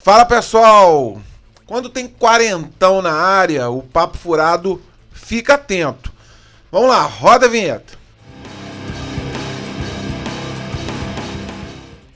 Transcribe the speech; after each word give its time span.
Fala 0.00 0.24
pessoal! 0.24 1.20
Quando 1.66 1.90
tem 1.90 2.06
quarentão 2.06 3.02
na 3.02 3.12
área, 3.12 3.68
o 3.68 3.82
papo 3.82 4.16
furado 4.16 4.80
fica 5.10 5.54
atento. 5.54 6.12
Vamos 6.70 6.88
lá, 6.88 7.02
roda 7.02 7.46
a 7.46 7.48
vinheta. 7.48 7.98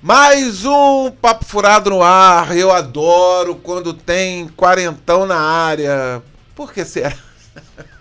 Mais 0.00 0.64
um 0.64 1.10
papo 1.10 1.44
furado 1.44 1.90
no 1.90 2.04
ar. 2.04 2.56
Eu 2.56 2.70
adoro 2.70 3.56
quando 3.56 3.92
tem 3.92 4.46
quarentão 4.46 5.26
na 5.26 5.40
área. 5.40 6.22
Por 6.54 6.72
que 6.72 6.84
será? 6.84 7.16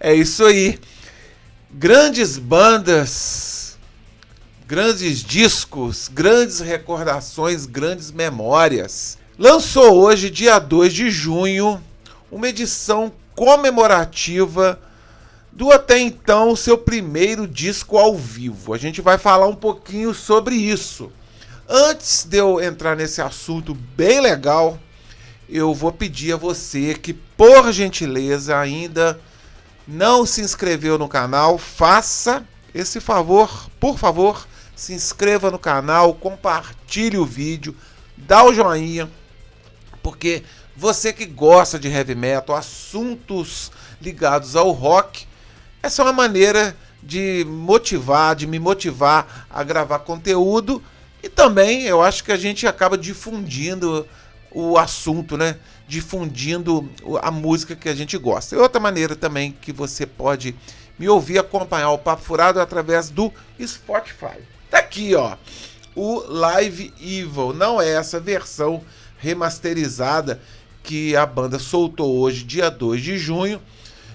É 0.00 0.14
isso 0.14 0.44
aí. 0.44 0.78
Grandes 1.70 2.38
bandas, 2.38 3.10
grandes 4.68 5.24
discos, 5.24 6.08
grandes 6.12 6.60
recordações, 6.60 7.64
grandes 7.64 8.10
memórias. 8.10 9.16
Lançou 9.38 9.94
hoje, 9.98 10.28
dia 10.28 10.58
2 10.58 10.92
de 10.92 11.10
junho, 11.10 11.82
uma 12.30 12.46
edição 12.46 13.10
comemorativa 13.34 14.78
do 15.50 15.72
até 15.72 15.98
então 15.98 16.54
seu 16.54 16.76
primeiro 16.76 17.48
disco 17.48 17.96
ao 17.96 18.14
vivo. 18.14 18.74
A 18.74 18.76
gente 18.76 19.00
vai 19.00 19.16
falar 19.16 19.46
um 19.46 19.54
pouquinho 19.54 20.12
sobre 20.12 20.54
isso. 20.54 21.10
Antes 21.66 22.24
de 22.24 22.36
eu 22.36 22.60
entrar 22.62 22.94
nesse 22.94 23.22
assunto 23.22 23.74
bem 23.74 24.20
legal, 24.20 24.78
eu 25.48 25.72
vou 25.72 25.92
pedir 25.92 26.34
a 26.34 26.36
você 26.36 26.92
que, 26.92 27.14
por 27.14 27.72
gentileza, 27.72 28.58
ainda 28.58 29.18
não 29.86 30.26
se 30.26 30.42
inscreveu 30.42 30.98
no 30.98 31.08
canal, 31.08 31.56
faça 31.56 32.44
esse 32.74 33.00
favor, 33.00 33.70
por 33.80 33.98
favor, 33.98 34.46
se 34.78 34.92
inscreva 34.92 35.50
no 35.50 35.58
canal, 35.58 36.14
compartilhe 36.14 37.18
o 37.18 37.26
vídeo, 37.26 37.74
dá 38.16 38.44
o 38.44 38.54
joinha, 38.54 39.10
porque 40.04 40.44
você 40.76 41.12
que 41.12 41.26
gosta 41.26 41.80
de 41.80 41.88
heavy 41.88 42.14
metal, 42.14 42.54
assuntos 42.54 43.72
ligados 44.00 44.54
ao 44.54 44.70
rock, 44.70 45.26
essa 45.82 46.00
é 46.00 46.04
uma 46.04 46.12
maneira 46.12 46.76
de 47.02 47.44
motivar, 47.48 48.36
de 48.36 48.46
me 48.46 48.60
motivar 48.60 49.48
a 49.50 49.64
gravar 49.64 49.98
conteúdo 49.98 50.80
e 51.24 51.28
também 51.28 51.82
eu 51.82 52.00
acho 52.00 52.22
que 52.22 52.30
a 52.30 52.36
gente 52.36 52.64
acaba 52.64 52.96
difundindo 52.96 54.06
o 54.52 54.78
assunto, 54.78 55.36
né? 55.36 55.58
Difundindo 55.88 56.88
a 57.20 57.32
música 57.32 57.74
que 57.74 57.88
a 57.88 57.94
gente 57.96 58.16
gosta. 58.16 58.54
E 58.54 58.58
outra 58.58 58.80
maneira 58.80 59.16
também 59.16 59.50
que 59.50 59.72
você 59.72 60.06
pode 60.06 60.54
me 60.96 61.08
ouvir 61.08 61.40
acompanhar 61.40 61.90
o 61.90 61.98
Papo 61.98 62.22
Furado 62.22 62.60
é 62.60 62.62
através 62.62 63.10
do 63.10 63.32
Spotify. 63.60 64.38
Aqui, 64.88 65.14
ó. 65.14 65.36
O 65.94 66.24
Live 66.26 66.94
Evil. 66.98 67.52
Não 67.52 67.78
é 67.78 67.90
essa 67.90 68.18
versão 68.18 68.82
remasterizada 69.18 70.40
que 70.82 71.14
a 71.14 71.26
banda 71.26 71.58
soltou 71.58 72.16
hoje, 72.16 72.42
dia 72.42 72.70
2 72.70 73.02
de 73.02 73.18
junho. 73.18 73.60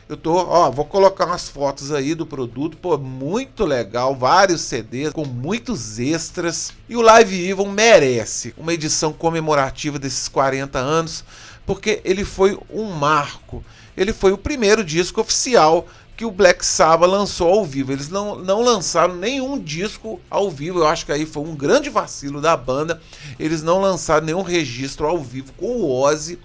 Eu 0.10 0.18
tô, 0.18 0.34
ó, 0.34 0.72
vou 0.72 0.86
colocar 0.86 1.28
umas 1.28 1.48
fotos 1.48 1.92
aí 1.92 2.16
do 2.16 2.26
produto, 2.26 2.76
pô, 2.76 2.98
muito 2.98 3.66
legal, 3.66 4.16
vários 4.16 4.62
CDs 4.62 5.14
com 5.14 5.26
muitos 5.26 6.00
extras. 6.00 6.74
E 6.90 6.98
o 6.98 7.02
Live 7.02 7.50
Evil 7.50 7.68
merece 7.68 8.52
uma 8.58 8.74
edição 8.74 9.14
comemorativa 9.14 10.00
desses 10.00 10.28
40 10.28 10.80
anos, 10.80 11.24
porque 11.68 12.02
ele 12.04 12.26
foi 12.26 12.58
um 12.72 12.86
marco. 12.94 13.64
Ele 13.96 14.12
foi 14.12 14.32
o 14.32 14.40
primeiro 14.40 14.84
disco 14.84 15.22
oficial 15.22 15.88
que 16.16 16.26
o 16.26 16.32
Black 16.32 16.66
Sabbath 16.66 17.10
lançou 17.10 17.52
ao 17.52 17.66
vivo. 17.66 17.92
Eles 17.92 18.10
não, 18.10 18.36
não 18.36 18.62
lançaram 18.62 19.16
nenhum 19.16 19.60
disco 19.60 20.22
ao 20.30 20.50
vivo. 20.50 20.80
Eu 20.80 20.88
acho 20.88 21.06
que 21.06 21.12
aí 21.12 21.26
foi 21.26 21.44
um 21.44 21.56
grande 21.56 21.90
vacilo 21.90 22.40
da 22.40 22.56
banda. 22.56 23.02
Eles 23.40 23.64
não 23.64 23.82
lançaram 23.82 24.26
nenhum 24.26 24.42
registro 24.42 25.08
ao 25.08 25.18
vivo 25.20 25.52
com 25.54 25.78
o 25.78 26.02
Ozzy. 26.02 26.40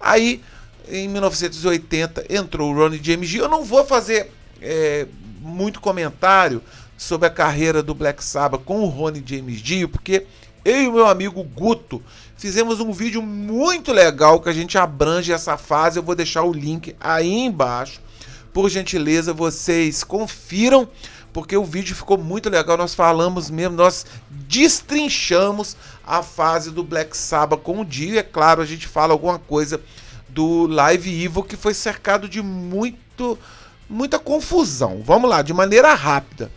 Aí 0.00 0.42
em 0.88 1.08
1980 1.08 2.26
entrou 2.28 2.72
o 2.72 2.74
Ronnie 2.74 3.00
James 3.02 3.28
Dio. 3.28 3.44
Eu 3.44 3.48
não 3.48 3.64
vou 3.64 3.84
fazer 3.84 4.30
é, 4.60 5.06
muito 5.40 5.80
comentário 5.80 6.62
sobre 6.96 7.26
a 7.26 7.30
carreira 7.30 7.82
do 7.82 7.94
Black 7.94 8.22
Sabbath 8.22 8.62
com 8.64 8.80
o 8.80 8.86
Ronnie 8.86 9.22
James 9.24 9.60
Dio, 9.60 9.88
porque 9.88 10.26
eu 10.64 10.82
e 10.82 10.86
o 10.86 10.92
meu 10.92 11.06
amigo 11.06 11.42
Guto 11.42 12.02
fizemos 12.36 12.80
um 12.80 12.92
vídeo 12.92 13.20
muito 13.20 13.92
legal 13.92 14.40
que 14.40 14.48
a 14.48 14.52
gente 14.52 14.78
abrange 14.78 15.32
essa 15.32 15.56
fase. 15.56 15.98
Eu 15.98 16.02
vou 16.02 16.14
deixar 16.14 16.42
o 16.42 16.52
link 16.52 16.94
aí 17.00 17.32
embaixo. 17.32 18.00
Por 18.52 18.68
gentileza, 18.68 19.32
vocês 19.32 20.04
confiram, 20.04 20.88
porque 21.32 21.56
o 21.56 21.64
vídeo 21.64 21.96
ficou 21.96 22.18
muito 22.18 22.50
legal. 22.50 22.76
Nós 22.76 22.94
falamos 22.94 23.50
mesmo, 23.50 23.76
nós 23.76 24.04
destrinchamos 24.30 25.76
a 26.06 26.22
fase 26.22 26.70
do 26.70 26.82
Black 26.84 27.16
Sabbath 27.16 27.62
com 27.62 27.80
o 27.80 27.84
Dio. 27.84 28.18
É 28.18 28.22
claro, 28.22 28.60
a 28.60 28.66
gente 28.66 28.86
fala 28.86 29.12
alguma 29.12 29.38
coisa 29.38 29.80
do 30.28 30.66
Live 30.66 31.24
Evil 31.24 31.42
que 31.42 31.56
foi 31.56 31.74
cercado 31.74 32.28
de 32.28 32.42
muito 32.42 33.38
muita 33.88 34.18
confusão. 34.18 35.02
Vamos 35.04 35.28
lá, 35.28 35.42
de 35.42 35.52
maneira 35.52 35.94
rápida. 35.94 36.50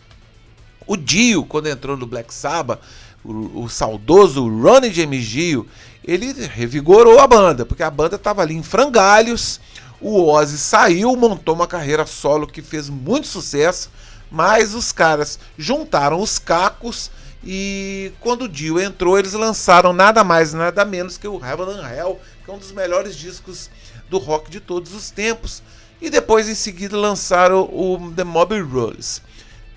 O 0.86 0.96
Dio, 0.96 1.44
quando 1.44 1.68
entrou 1.68 1.96
no 1.96 2.06
Black 2.06 2.32
Sabbath, 2.32 2.80
o, 3.24 3.64
o 3.64 3.68
saudoso 3.68 4.48
Ronnie 4.48 4.92
James 4.92 5.24
Dio, 5.24 5.66
ele 6.04 6.32
revigorou 6.32 7.18
a 7.18 7.26
banda, 7.26 7.66
porque 7.66 7.82
a 7.82 7.90
banda 7.90 8.16
estava 8.16 8.42
ali 8.42 8.54
em 8.54 8.62
frangalhos. 8.62 9.60
O 10.00 10.26
Ozzy 10.26 10.58
saiu, 10.58 11.16
montou 11.16 11.54
uma 11.54 11.66
carreira 11.66 12.04
solo 12.06 12.46
que 12.46 12.60
fez 12.60 12.88
muito 12.88 13.26
sucesso, 13.26 13.90
mas 14.30 14.74
os 14.74 14.92
caras 14.92 15.38
juntaram 15.56 16.20
os 16.20 16.38
cacos 16.38 17.10
e 17.48 18.12
quando 18.20 18.42
o 18.42 18.48
Dio 18.48 18.80
entrou, 18.80 19.16
eles 19.16 19.32
lançaram 19.32 19.92
nada 19.92 20.24
mais, 20.24 20.52
nada 20.52 20.84
menos 20.84 21.16
que 21.16 21.28
o 21.28 21.36
Heaven 21.42 21.66
and 21.66 21.88
Hell, 21.88 22.20
que 22.44 22.50
é 22.50 22.52
um 22.54 22.58
dos 22.58 22.72
melhores 22.72 23.14
discos 23.14 23.70
do 24.10 24.18
rock 24.18 24.50
de 24.50 24.58
todos 24.58 24.92
os 24.92 25.10
tempos. 25.10 25.62
E 26.02 26.10
depois, 26.10 26.48
em 26.48 26.56
seguida, 26.56 26.96
lançaram 26.96 27.60
o 27.62 28.12
The 28.16 28.24
Mob 28.24 28.58
Rules. 28.60 29.22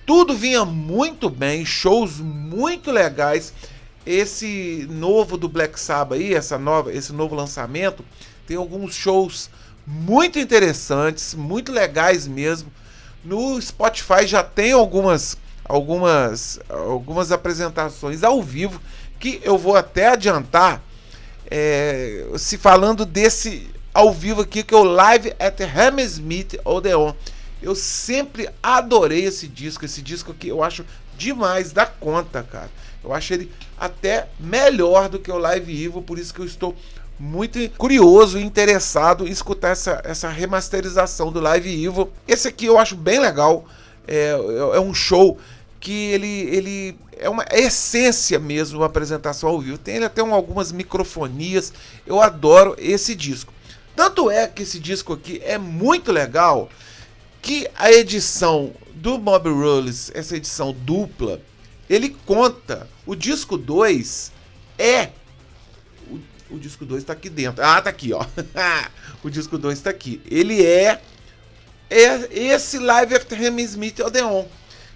Tudo 0.03 0.33
vinha 0.33 0.65
muito 0.65 1.29
bem, 1.29 1.63
shows 1.63 2.19
muito 2.19 2.89
legais. 2.89 3.53
Esse 4.03 4.87
novo 4.89 5.37
do 5.37 5.47
Black 5.47 5.79
Sabbath 5.79 6.19
aí, 6.19 6.33
essa 6.33 6.57
nova, 6.57 6.91
esse 6.91 7.13
novo 7.13 7.35
lançamento, 7.35 8.03
tem 8.47 8.57
alguns 8.57 8.95
shows 8.95 9.47
muito 9.89 10.37
interessantes, 10.37 11.33
muito 11.33 11.71
legais 11.71 12.27
mesmo. 12.27 12.71
No 13.25 13.59
Spotify 13.59 14.27
já 14.27 14.43
tem 14.43 14.71
algumas 14.71 15.35
algumas 15.65 16.59
algumas 16.69 17.31
apresentações 17.31 18.23
ao 18.23 18.41
vivo 18.41 18.79
que 19.19 19.41
eu 19.43 19.57
vou 19.57 19.75
até 19.75 20.07
adiantar 20.07 20.81
é, 21.49 22.25
se 22.37 22.57
falando 22.57 23.05
desse 23.05 23.67
ao 23.91 24.13
vivo 24.13 24.41
aqui 24.41 24.63
que 24.63 24.75
é 24.75 24.77
o 24.77 24.83
Live 24.83 25.33
at 25.39 25.59
Hammersmith 25.59 26.59
Odeon. 26.63 27.13
Eu 27.61 27.75
sempre 27.75 28.47
adorei 28.61 29.25
esse 29.25 29.47
disco, 29.47 29.83
esse 29.85 30.03
disco 30.03 30.31
aqui 30.31 30.49
eu 30.49 30.63
acho 30.63 30.85
demais 31.17 31.71
da 31.71 31.87
conta, 31.87 32.43
cara. 32.43 32.69
Eu 33.03 33.11
acho 33.11 33.33
ele 33.33 33.51
até 33.77 34.27
melhor 34.39 35.09
do 35.09 35.19
que 35.19 35.31
o 35.31 35.37
Live 35.37 35.71
Evil, 35.71 36.01
por 36.01 36.19
isso 36.19 36.33
que 36.33 36.39
eu 36.39 36.45
estou 36.45 36.75
muito 37.19 37.59
curioso 37.71 38.39
e 38.39 38.43
interessado 38.43 39.27
em 39.27 39.31
escutar 39.31 39.69
essa, 39.69 40.01
essa 40.05 40.29
remasterização 40.29 41.31
do 41.31 41.39
Live 41.39 41.69
Evil. 41.69 42.09
Esse 42.27 42.47
aqui 42.47 42.65
eu 42.65 42.79
acho 42.79 42.95
bem 42.95 43.19
legal. 43.19 43.65
É, 44.07 44.29
é 44.73 44.79
um 44.79 44.93
show 44.93 45.37
que 45.79 46.11
ele, 46.11 46.27
ele 46.27 46.97
é 47.17 47.29
uma 47.29 47.45
essência 47.51 48.39
mesmo, 48.39 48.79
uma 48.79 48.85
apresentação 48.85 49.49
ao 49.49 49.59
vivo. 49.59 49.77
Tem 49.77 50.03
até 50.03 50.23
um, 50.23 50.33
algumas 50.33 50.71
microfonias. 50.71 51.73
Eu 52.07 52.21
adoro 52.21 52.75
esse 52.77 53.13
disco. 53.13 53.53
Tanto 53.95 54.31
é 54.31 54.47
que 54.47 54.63
esse 54.63 54.79
disco 54.79 55.13
aqui 55.13 55.41
é 55.43 55.57
muito 55.57 56.11
legal 56.11 56.69
que 57.41 57.67
a 57.75 57.91
edição 57.91 58.71
do 58.93 59.17
Mob 59.17 59.49
Rules, 59.49 60.11
essa 60.13 60.37
edição 60.37 60.73
dupla, 60.73 61.41
ele 61.89 62.15
conta. 62.25 62.87
O 63.05 63.15
disco 63.15 63.57
2 63.57 64.31
é. 64.77 65.09
O, 66.49 66.57
disco 66.57 66.85
2 66.85 67.03
está 67.03 67.13
aqui 67.13 67.29
dentro. 67.29 67.63
Ah, 67.63 67.81
tá 67.81 67.89
aqui, 67.89 68.13
ó. 68.13 68.25
o 69.23 69.29
disco 69.29 69.57
2 69.57 69.77
está 69.77 69.89
aqui. 69.89 70.21
Ele 70.29 70.65
é, 70.65 71.01
é 71.89 72.27
esse 72.31 72.79
Live 72.79 73.15
After 73.15 73.41
Him 73.41 73.59
Smith 73.61 73.99
Odeon. 73.99 74.45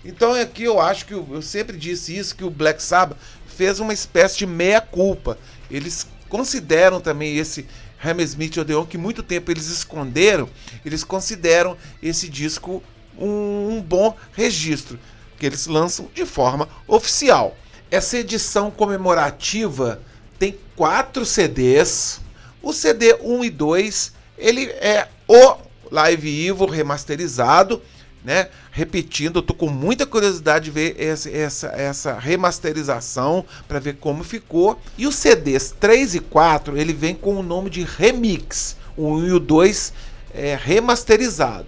Então 0.05 0.33
aqui 0.33 0.63
eu 0.63 0.81
acho 0.81 1.05
que 1.05 1.13
eu, 1.13 1.27
eu 1.31 1.41
sempre 1.41 1.77
disse 1.77 2.15
isso 2.17 2.35
que 2.35 2.43
o 2.43 2.49
Black 2.49 2.81
Sabbath 2.81 3.17
fez 3.47 3.79
uma 3.79 3.93
espécie 3.93 4.37
de 4.37 4.45
meia 4.45 4.81
culpa. 4.81 5.37
Eles 5.69 6.07
consideram 6.27 6.99
também 6.99 7.37
esse 7.37 7.65
Hammersmith 8.03 8.57
Odeon 8.57 8.85
que 8.85 8.97
muito 8.97 9.23
tempo 9.23 9.49
eles 9.49 9.67
esconderam, 9.67 10.49
eles 10.83 11.03
consideram 11.03 11.77
esse 12.01 12.27
disco 12.27 12.83
um, 13.17 13.77
um 13.77 13.81
bom 13.81 14.15
registro 14.33 14.99
que 15.39 15.45
eles 15.45 15.67
lançam 15.67 16.09
de 16.13 16.25
forma 16.25 16.67
oficial. 16.87 17.57
Essa 17.89 18.17
edição 18.17 18.71
comemorativa 18.71 20.01
tem 20.37 20.57
quatro 20.75 21.25
CDs. 21.25 22.21
O 22.61 22.73
CD 22.73 23.15
1 23.21 23.45
e 23.45 23.49
2 23.49 24.13
ele 24.37 24.65
é 24.65 25.07
o 25.27 25.57
Live 25.91 26.47
Evil 26.47 26.67
remasterizado 26.67 27.81
né? 28.23 28.47
Repetindo, 28.71 29.39
eu 29.39 29.43
tô 29.43 29.53
com 29.53 29.69
muita 29.69 30.05
curiosidade 30.05 30.65
de 30.65 30.71
ver 30.71 30.95
essa, 30.97 31.29
essa, 31.29 31.67
essa 31.67 32.17
remasterização 32.17 33.45
para 33.67 33.79
ver 33.79 33.97
como 33.97 34.23
ficou. 34.23 34.79
E 34.97 35.05
os 35.05 35.15
CDs 35.15 35.75
3 35.79 36.15
e 36.15 36.19
4, 36.19 36.77
ele 36.77 36.93
vem 36.93 37.13
com 37.13 37.35
o 37.35 37.43
nome 37.43 37.69
de 37.69 37.83
Remix. 37.83 38.77
O 38.95 39.07
1 39.15 39.27
e 39.27 39.31
o 39.33 39.39
2 39.39 39.93
é 40.33 40.57
remasterizado. 40.59 41.67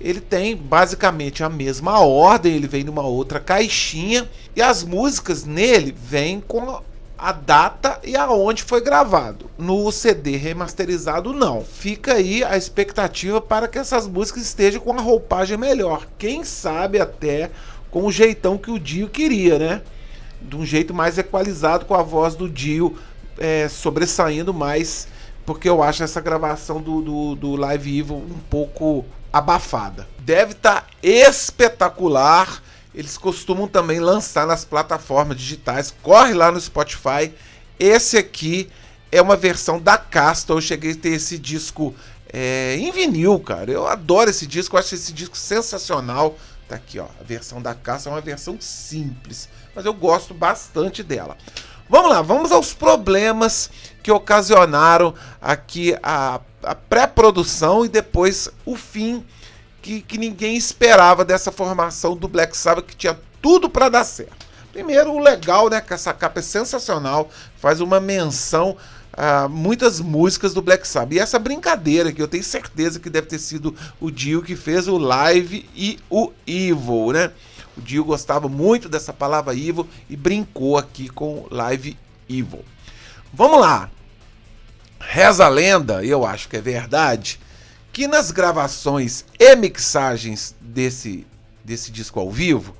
Ele 0.00 0.20
tem 0.20 0.56
basicamente 0.56 1.44
a 1.44 1.50
mesma 1.50 2.00
ordem, 2.00 2.54
ele 2.54 2.66
vem 2.66 2.82
numa 2.82 3.02
outra 3.02 3.38
caixinha 3.38 4.28
e 4.56 4.62
as 4.62 4.82
músicas 4.82 5.44
nele 5.44 5.94
vêm 5.94 6.40
com 6.40 6.82
a 7.20 7.32
data 7.32 8.00
e 8.02 8.16
aonde 8.16 8.62
foi 8.62 8.80
gravado. 8.80 9.50
No 9.58 9.92
CD 9.92 10.36
remasterizado, 10.36 11.34
não. 11.34 11.62
Fica 11.62 12.14
aí 12.14 12.42
a 12.42 12.56
expectativa 12.56 13.40
para 13.40 13.68
que 13.68 13.78
essas 13.78 14.06
músicas 14.06 14.42
estejam 14.42 14.80
com 14.80 14.92
a 14.92 15.02
roupagem 15.02 15.58
melhor. 15.58 16.06
Quem 16.18 16.42
sabe 16.44 16.98
até 16.98 17.50
com 17.90 18.06
o 18.06 18.12
jeitão 18.12 18.56
que 18.56 18.70
o 18.70 18.78
Dio 18.78 19.08
queria, 19.08 19.58
né? 19.58 19.82
De 20.40 20.56
um 20.56 20.64
jeito 20.64 20.94
mais 20.94 21.18
equalizado, 21.18 21.84
com 21.84 21.94
a 21.94 22.02
voz 22.02 22.34
do 22.34 22.48
Dio 22.48 22.96
é, 23.38 23.68
sobressaindo 23.68 24.54
mais, 24.54 25.06
porque 25.44 25.68
eu 25.68 25.82
acho 25.82 26.02
essa 26.02 26.20
gravação 26.20 26.80
do, 26.80 27.02
do, 27.02 27.34
do 27.34 27.56
Live 27.56 27.98
Evil 27.98 28.16
um 28.16 28.40
pouco 28.48 29.04
abafada. 29.30 30.08
Deve 30.20 30.52
estar 30.52 30.82
tá 30.82 30.86
espetacular 31.02 32.62
eles 32.94 33.16
costumam 33.16 33.68
também 33.68 34.00
lançar 34.00 34.46
nas 34.46 34.64
plataformas 34.64 35.36
digitais. 35.36 35.94
Corre 36.02 36.34
lá 36.34 36.50
no 36.50 36.60
Spotify. 36.60 37.32
Esse 37.78 38.18
aqui 38.18 38.68
é 39.12 39.22
uma 39.22 39.36
versão 39.36 39.78
da 39.78 39.96
Casta. 39.96 40.52
Eu 40.52 40.60
cheguei 40.60 40.92
a 40.92 40.96
ter 40.96 41.10
esse 41.10 41.38
disco 41.38 41.94
é, 42.32 42.76
em 42.76 42.90
vinil, 42.90 43.38
cara. 43.40 43.70
Eu 43.70 43.86
adoro 43.86 44.30
esse 44.30 44.46
disco, 44.46 44.76
eu 44.76 44.80
acho 44.80 44.94
esse 44.94 45.12
disco 45.12 45.36
sensacional. 45.36 46.36
Tá 46.68 46.76
aqui, 46.76 46.98
ó. 46.98 47.06
A 47.20 47.24
versão 47.24 47.62
da 47.62 47.74
Casta 47.74 48.08
é 48.08 48.12
uma 48.12 48.20
versão 48.20 48.56
simples, 48.60 49.48
mas 49.74 49.84
eu 49.84 49.94
gosto 49.94 50.34
bastante 50.34 51.02
dela. 51.02 51.36
Vamos 51.88 52.10
lá, 52.10 52.22
vamos 52.22 52.52
aos 52.52 52.72
problemas 52.72 53.68
que 54.00 54.12
ocasionaram 54.12 55.12
aqui 55.40 55.96
a, 56.00 56.40
a 56.62 56.74
pré-produção 56.74 57.84
e 57.84 57.88
depois 57.88 58.48
o 58.64 58.76
fim 58.76 59.24
que, 59.82 60.02
que 60.02 60.18
ninguém 60.18 60.56
esperava 60.56 61.24
dessa 61.24 61.50
formação 61.50 62.16
do 62.16 62.28
Black 62.28 62.56
Sabbath, 62.56 62.86
que 62.86 62.96
tinha 62.96 63.18
tudo 63.40 63.68
para 63.68 63.88
dar 63.88 64.04
certo. 64.04 64.46
Primeiro, 64.72 65.12
o 65.12 65.18
legal, 65.18 65.68
né? 65.68 65.80
Que 65.80 65.92
essa 65.92 66.12
capa 66.12 66.40
é 66.40 66.42
sensacional, 66.42 67.28
faz 67.56 67.80
uma 67.80 67.98
menção 67.98 68.76
a 69.12 69.48
muitas 69.48 70.00
músicas 70.00 70.54
do 70.54 70.62
Black 70.62 70.86
Sabbath. 70.86 71.14
E 71.14 71.18
essa 71.18 71.38
brincadeira 71.38 72.12
que 72.12 72.22
eu 72.22 72.28
tenho 72.28 72.44
certeza 72.44 73.00
que 73.00 73.10
deve 73.10 73.26
ter 73.26 73.38
sido 73.38 73.74
o 74.00 74.10
Dio 74.10 74.42
que 74.42 74.54
fez 74.54 74.86
o 74.86 74.96
Live 74.96 75.68
e 75.74 75.98
o 76.08 76.32
Evil, 76.46 77.12
né? 77.12 77.32
O 77.76 77.80
Dio 77.80 78.04
gostava 78.04 78.48
muito 78.48 78.88
dessa 78.88 79.12
palavra 79.12 79.54
Evil 79.54 79.88
e 80.08 80.16
brincou 80.16 80.78
aqui 80.78 81.08
com 81.08 81.46
Live 81.50 81.96
Evil. 82.28 82.64
Vamos 83.32 83.60
lá. 83.60 83.90
Reza 85.00 85.46
a 85.46 85.48
lenda, 85.48 86.04
e 86.04 86.10
eu 86.10 86.26
acho 86.26 86.48
que 86.48 86.56
é 86.56 86.60
verdade, 86.60 87.40
que 87.92 88.06
nas 88.06 88.30
gravações 88.30 89.24
e 89.38 89.56
mixagens 89.56 90.54
desse, 90.60 91.26
desse 91.64 91.90
disco 91.90 92.20
ao 92.20 92.30
vivo, 92.30 92.74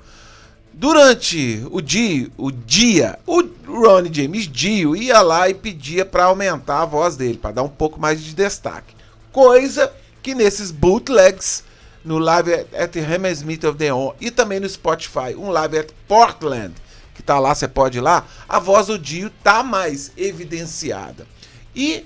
durante 0.73 1.65
o 1.69 1.81
dia, 1.81 2.29
o 2.37 2.51
dia, 2.51 3.19
o 3.27 3.41
Ronnie 3.67 4.13
James 4.13 4.47
Dio 4.47 4.95
ia 4.95 5.21
lá 5.21 5.49
e 5.49 5.53
pedia 5.53 6.05
para 6.05 6.25
aumentar 6.25 6.81
a 6.81 6.85
voz 6.85 7.15
dele, 7.15 7.37
para 7.37 7.51
dar 7.51 7.63
um 7.63 7.69
pouco 7.69 7.99
mais 7.99 8.23
de 8.23 8.33
destaque. 8.33 8.95
Coisa 9.31 9.91
que 10.23 10.33
nesses 10.33 10.71
bootlegs 10.71 11.63
no 12.03 12.17
Live 12.17 12.53
at 12.53 12.95
Hammersmith 12.95 13.63
of 13.63 13.77
the 13.77 13.93
On 13.93 14.13
e 14.19 14.31
também 14.31 14.59
no 14.59 14.67
Spotify, 14.67 15.35
um 15.37 15.49
Live 15.49 15.77
at 15.77 15.89
Portland, 16.07 16.73
que 17.13 17.21
tá 17.21 17.37
lá, 17.37 17.53
você 17.53 17.67
pode 17.67 17.97
ir 17.97 18.01
lá, 18.01 18.25
a 18.47 18.59
voz 18.59 18.87
do 18.87 18.97
Dio 18.97 19.29
tá 19.43 19.63
mais 19.63 20.11
evidenciada. 20.17 21.27
E 21.75 22.05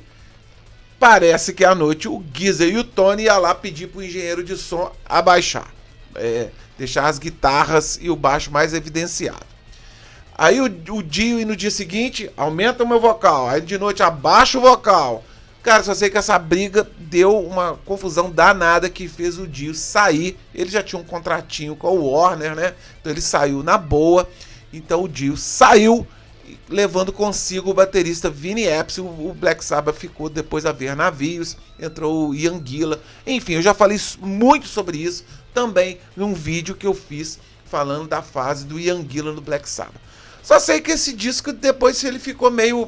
Parece 0.99 1.53
que 1.53 1.65
à 1.65 1.75
noite 1.75 2.07
o 2.07 2.23
Geezer 2.33 2.69
e 2.69 2.77
o 2.77 2.83
Tony 2.83 3.23
ia 3.23 3.37
lá 3.37 3.53
pedir 3.53 3.87
pro 3.87 4.03
engenheiro 4.03 4.43
de 4.43 4.55
som 4.57 4.91
abaixar. 5.05 5.73
É, 6.15 6.49
deixar 6.77 7.07
as 7.07 7.19
guitarras 7.19 7.99
e 8.01 8.09
o 8.09 8.15
baixo 8.15 8.51
mais 8.51 8.73
evidenciado. 8.73 9.45
Aí 10.37 10.59
o, 10.59 10.65
o 10.65 11.03
Dio 11.03 11.39
e 11.39 11.45
no 11.45 11.55
dia 11.55 11.71
seguinte 11.71 12.29
aumenta 12.35 12.83
o 12.83 12.87
meu 12.87 12.99
vocal. 12.99 13.49
Aí 13.49 13.61
de 13.61 13.77
noite 13.77 14.03
abaixa 14.03 14.57
o 14.57 14.61
vocal. 14.61 15.23
Cara, 15.63 15.81
só 15.81 15.95
sei 15.95 16.09
que 16.09 16.17
essa 16.17 16.37
briga 16.37 16.87
deu 16.97 17.39
uma 17.39 17.79
confusão 17.85 18.29
danada 18.29 18.89
que 18.89 19.07
fez 19.07 19.39
o 19.39 19.47
Dio 19.47 19.73
sair. 19.73 20.37
Ele 20.53 20.69
já 20.69 20.83
tinha 20.83 21.01
um 21.01 21.05
contratinho 21.05 21.75
com 21.75 21.87
o 21.87 22.11
Warner, 22.11 22.55
né? 22.55 22.75
Então 23.01 23.11
ele 23.11 23.21
saiu 23.21 23.63
na 23.63 23.77
boa. 23.77 24.29
Então 24.71 25.03
o 25.03 25.09
Dio 25.09 25.35
saiu 25.35 26.05
levando 26.67 27.13
consigo 27.13 27.71
o 27.71 27.73
baterista 27.73 28.29
Vinnie 28.29 28.67
Epps. 28.67 28.97
O 28.97 29.33
Black 29.37 29.63
Sabbath 29.63 29.97
ficou 29.97 30.29
depois 30.29 30.65
a 30.65 30.71
ver 30.71 30.95
navios, 30.95 31.57
entrou 31.79 32.29
o 32.29 32.35
Ian 32.35 32.61
Gilla. 32.63 32.99
Enfim, 33.25 33.53
eu 33.53 33.61
já 33.61 33.73
falei 33.73 33.99
muito 34.19 34.67
sobre 34.67 34.97
isso 34.97 35.23
também 35.53 35.99
num 36.15 36.33
vídeo 36.33 36.75
que 36.75 36.85
eu 36.85 36.93
fiz 36.93 37.39
falando 37.65 38.07
da 38.07 38.21
fase 38.21 38.65
do 38.65 38.79
Ian 38.79 39.05
Gilla 39.07 39.31
no 39.31 39.41
Black 39.41 39.67
Sabbath. 39.67 40.01
Só 40.43 40.59
sei 40.59 40.81
que 40.81 40.91
esse 40.91 41.13
disco 41.13 41.51
depois 41.51 42.03
ele 42.03 42.19
ficou 42.19 42.51
meio 42.51 42.87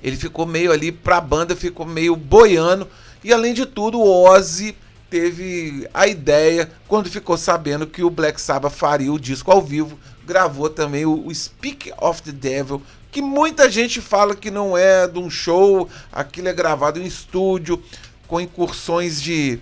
ele 0.00 0.16
ficou 0.16 0.46
meio 0.46 0.70
ali 0.70 0.92
pra 0.92 1.20
banda, 1.20 1.56
ficou 1.56 1.84
meio 1.84 2.14
boiando 2.14 2.88
e 3.24 3.32
além 3.32 3.52
de 3.52 3.66
tudo 3.66 3.98
o 3.98 4.24
Ozzy 4.30 4.76
teve 5.10 5.88
a 5.92 6.06
ideia 6.06 6.70
quando 6.86 7.08
ficou 7.08 7.36
sabendo 7.36 7.86
que 7.86 8.02
o 8.02 8.10
Black 8.10 8.40
Sabbath 8.40 8.74
faria 8.74 9.12
o 9.12 9.18
disco 9.18 9.50
ao 9.50 9.62
vivo 9.62 9.98
gravou 10.28 10.68
também 10.68 11.06
o, 11.06 11.34
Speak 11.34 11.90
of 11.98 12.22
the 12.22 12.30
Devil, 12.30 12.82
que 13.10 13.22
muita 13.22 13.70
gente 13.70 14.02
fala 14.02 14.36
que 14.36 14.50
não 14.50 14.76
é 14.76 15.08
de 15.08 15.18
um 15.18 15.30
show, 15.30 15.88
aquilo 16.12 16.48
é 16.48 16.52
gravado 16.52 17.00
em 17.00 17.06
estúdio, 17.06 17.82
com 18.26 18.38
incursões 18.38 19.22
de, 19.22 19.58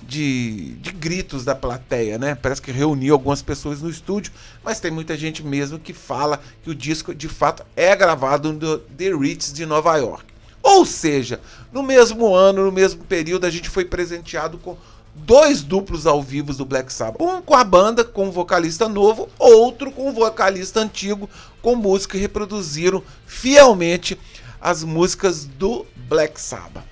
de, 0.00 0.74
de, 0.74 0.92
gritos 0.92 1.44
da 1.44 1.56
plateia, 1.56 2.16
né? 2.16 2.36
Parece 2.36 2.62
que 2.62 2.70
reuniu 2.70 3.12
algumas 3.12 3.42
pessoas 3.42 3.82
no 3.82 3.90
estúdio, 3.90 4.32
mas 4.62 4.78
tem 4.78 4.92
muita 4.92 5.16
gente 5.16 5.42
mesmo 5.44 5.80
que 5.80 5.92
fala 5.92 6.40
que 6.62 6.70
o 6.70 6.74
disco 6.74 7.12
de 7.12 7.28
fato 7.28 7.66
é 7.74 7.96
gravado 7.96 8.52
no 8.52 8.78
The 8.78 9.12
Ritz 9.16 9.52
de 9.52 9.66
Nova 9.66 9.96
York. 9.96 10.33
Ou 10.74 10.84
seja, 10.84 11.40
no 11.72 11.84
mesmo 11.84 12.34
ano, 12.34 12.64
no 12.64 12.72
mesmo 12.72 13.04
período, 13.04 13.46
a 13.46 13.50
gente 13.50 13.70
foi 13.70 13.84
presenteado 13.84 14.58
com 14.58 14.76
dois 15.14 15.62
duplos 15.62 16.04
ao 16.04 16.20
vivo 16.20 16.52
do 16.52 16.64
Black 16.64 16.92
Sabbath. 16.92 17.22
Um 17.22 17.40
com 17.40 17.54
a 17.54 17.62
banda, 17.62 18.02
com 18.02 18.26
um 18.26 18.30
vocalista 18.32 18.88
novo, 18.88 19.28
outro 19.38 19.92
com 19.92 20.08
um 20.08 20.12
vocalista 20.12 20.80
antigo, 20.80 21.30
com 21.62 21.76
músicos 21.76 22.12
que 22.12 22.18
reproduziram 22.18 23.04
fielmente 23.24 24.18
as 24.60 24.82
músicas 24.82 25.44
do 25.44 25.86
Black 26.08 26.40
Sabbath. 26.40 26.84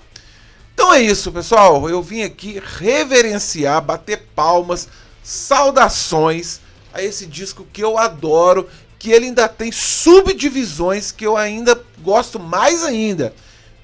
Então 0.73 0.93
é 0.93 1.01
isso, 1.01 1.29
pessoal. 1.29 1.89
Eu 1.89 2.01
vim 2.01 2.23
aqui 2.23 2.61
reverenciar, 2.77 3.81
bater 3.81 4.29
palmas, 4.33 4.87
saudações 5.21 6.61
a 6.93 7.03
esse 7.03 7.25
disco 7.25 7.67
que 7.73 7.83
eu 7.83 7.97
adoro, 7.97 8.69
que 8.97 9.11
ele 9.11 9.25
ainda 9.25 9.49
tem 9.49 9.73
subdivisões 9.73 11.11
que 11.11 11.25
eu 11.25 11.35
ainda 11.35 11.77
gosto 12.01 12.39
mais 12.39 12.85
ainda, 12.85 13.33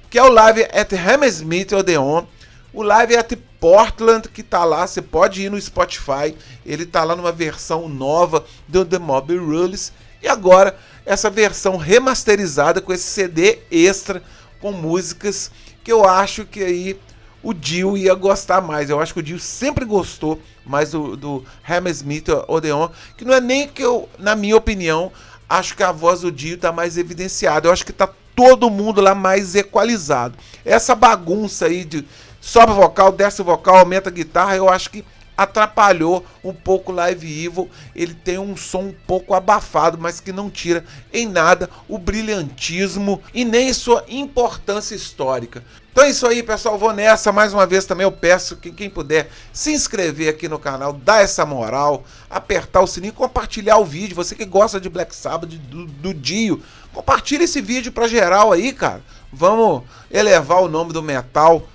que 0.10 0.18
é 0.18 0.24
o 0.24 0.30
Live 0.30 0.64
at 0.64 0.92
Hammersmith 0.94 1.74
Odeon, 1.74 2.26
o 2.74 2.84
Live 2.84 3.16
at 3.16 3.34
Portland 3.60 4.30
que 4.30 4.42
tá 4.42 4.64
lá, 4.64 4.88
você 4.88 5.02
pode 5.02 5.42
ir 5.42 5.52
no 5.52 5.60
Spotify, 5.60 6.36
ele 6.66 6.86
tá 6.86 7.04
lá 7.04 7.16
numa 7.16 7.32
versão 7.32 7.88
nova 7.88 8.46
do 8.68 8.86
The 8.86 9.00
Mob 9.00 9.36
Rules 9.38 9.92
e 10.22 10.28
agora 10.28 10.78
essa 11.06 11.30
versão 11.30 11.78
remasterizada 11.78 12.82
com 12.82 12.94
esse 12.94 13.04
CD 13.04 13.60
extra 13.72 14.22
com 14.62 14.72
músicas 14.72 15.52
que 15.84 15.92
eu 15.92 16.08
acho 16.08 16.46
que 16.46 16.64
aí 16.64 17.00
o 17.42 17.54
Dio 17.54 17.98
ia 17.98 18.14
gostar 18.14 18.62
mais. 18.62 18.90
Eu 18.90 19.00
acho 19.00 19.14
que 19.14 19.20
o 19.20 19.24
Dio 19.24 19.40
sempre 19.40 19.86
gostou 19.86 20.42
mais 20.66 20.92
do, 20.92 21.16
do 21.16 21.46
Hammersmith 21.68 22.28
Odeon, 22.48 22.90
que 23.18 23.24
não 23.24 23.34
é 23.34 23.40
nem 23.40 23.68
que 23.68 23.82
eu, 23.82 24.10
na 24.20 24.36
minha 24.36 24.58
opinião, 24.58 25.12
acho 25.48 25.76
que 25.76 25.84
a 25.84 25.92
voz 25.92 26.22
do 26.22 26.32
Dio 26.32 26.58
tá 26.58 26.72
mais 26.72 26.98
evidenciada. 26.98 27.68
Eu 27.68 27.72
acho 27.72 27.86
que 27.86 27.94
tá 27.94 28.10
todo 28.40 28.70
mundo 28.70 29.02
lá 29.02 29.14
mais 29.14 29.54
equalizado. 29.54 30.38
Essa 30.64 30.96
bagunça 30.96 31.66
aí 31.66 31.84
de 31.84 32.06
sobe 32.40 32.72
vocal, 32.72 33.12
desce 33.12 33.44
vocal, 33.44 33.76
aumenta 33.76 34.08
a 34.08 34.14
guitarra, 34.14 34.56
eu 34.56 34.70
acho 34.70 34.90
que 34.90 35.04
atrapalhou 35.40 36.26
um 36.44 36.54
pouco 36.54 36.92
Live 36.92 37.46
Evil. 37.46 37.70
Ele 37.96 38.14
tem 38.14 38.38
um 38.38 38.58
som 38.58 38.82
um 38.82 38.96
pouco 39.08 39.34
abafado, 39.34 39.98
mas 39.98 40.20
que 40.20 40.34
não 40.34 40.50
tira 40.50 40.84
em 41.14 41.26
nada 41.26 41.70
o 41.88 41.98
brilhantismo 41.98 43.22
e 43.34 43.46
nem 43.46 43.72
sua 43.72 44.04
importância 44.10 44.94
histórica. 44.94 45.64
Então 45.92 46.04
é 46.04 46.10
isso 46.10 46.28
aí, 46.28 46.44
pessoal. 46.44 46.78
Vou 46.78 46.92
nessa. 46.92 47.32
Mais 47.32 47.54
uma 47.54 47.66
vez 47.66 47.86
também 47.86 48.04
eu 48.04 48.12
peço 48.12 48.58
que 48.58 48.70
quem 48.70 48.90
puder 48.90 49.30
se 49.54 49.72
inscrever 49.72 50.30
aqui 50.30 50.50
no 50.50 50.60
canal, 50.60 50.92
dar 50.92 51.24
essa 51.24 51.46
moral, 51.46 52.04
apertar 52.30 52.82
o 52.82 52.88
sininho, 52.88 53.14
compartilhar 53.14 53.78
o 53.78 53.86
vídeo. 53.86 54.16
Você 54.16 54.36
que 54.36 54.46
gosta 54.46 54.78
de 54.78 54.90
Black 54.90 55.16
Sabbath, 55.16 55.50
do, 55.50 55.86
do 55.86 56.14
Dio, 56.14 56.62
compartilha 56.94 57.46
esse 57.46 57.62
vídeo 57.62 57.94
para 57.94 58.10
geral 58.10 58.52
aí, 58.52 58.74
cara. 58.74 59.02
Vamos 59.32 59.84
elevar 60.12 60.62
o 60.62 60.68
nome 60.68 60.92
do 60.92 61.02
metal 61.02 61.66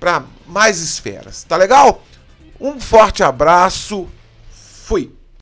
para 0.00 0.24
mais 0.46 0.80
esferas. 0.80 1.44
Tá 1.44 1.56
legal? 1.56 2.02
Um 2.60 2.78
forte 2.78 3.22
abraço. 3.22 4.06
Fui. 4.50 5.12